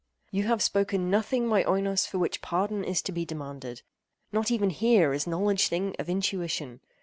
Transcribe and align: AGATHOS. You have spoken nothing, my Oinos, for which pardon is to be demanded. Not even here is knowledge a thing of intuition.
AGATHOS. 0.33 0.37
You 0.39 0.43
have 0.47 0.61
spoken 0.63 1.11
nothing, 1.11 1.45
my 1.45 1.63
Oinos, 1.63 2.07
for 2.07 2.17
which 2.17 2.41
pardon 2.41 2.83
is 2.83 3.03
to 3.03 3.11
be 3.11 3.23
demanded. 3.23 3.83
Not 4.31 4.49
even 4.49 4.71
here 4.71 5.13
is 5.13 5.27
knowledge 5.27 5.65
a 5.65 5.69
thing 5.69 5.95
of 5.99 6.09
intuition. 6.09 6.79